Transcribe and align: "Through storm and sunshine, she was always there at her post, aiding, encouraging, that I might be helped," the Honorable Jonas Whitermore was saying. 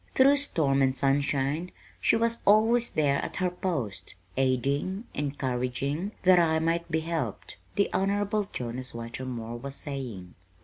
"Through 0.15 0.37
storm 0.37 0.81
and 0.81 0.97
sunshine, 0.97 1.71
she 1.99 2.15
was 2.15 2.39
always 2.47 2.89
there 2.89 3.17
at 3.23 3.35
her 3.35 3.51
post, 3.51 4.15
aiding, 4.35 5.03
encouraging, 5.13 6.13
that 6.23 6.39
I 6.39 6.57
might 6.57 6.89
be 6.89 7.01
helped," 7.01 7.57
the 7.75 7.87
Honorable 7.93 8.49
Jonas 8.51 8.93
Whitermore 8.95 9.57
was 9.57 9.75
saying. 9.75 10.33